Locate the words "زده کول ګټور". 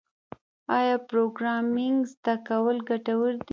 2.13-3.31